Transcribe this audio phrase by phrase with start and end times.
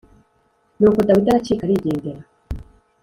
[0.79, 2.21] Nuko Dawidi aracika arigendera.